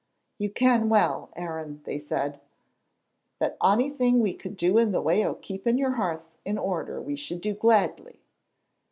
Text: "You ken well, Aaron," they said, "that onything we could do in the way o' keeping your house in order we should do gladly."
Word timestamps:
"You 0.39 0.49
ken 0.49 0.89
well, 0.89 1.29
Aaron," 1.35 1.81
they 1.83 1.99
said, 1.99 2.41
"that 3.37 3.55
onything 3.61 4.19
we 4.19 4.33
could 4.33 4.57
do 4.57 4.79
in 4.79 4.93
the 4.93 4.99
way 4.99 5.23
o' 5.23 5.35
keeping 5.35 5.77
your 5.77 5.91
house 5.91 6.39
in 6.43 6.57
order 6.57 6.99
we 6.99 7.15
should 7.15 7.39
do 7.39 7.53
gladly." 7.53 8.23